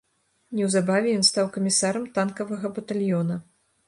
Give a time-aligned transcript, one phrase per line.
[0.59, 3.37] Неўзабаве ён стаў камісарам танкавага батальёна.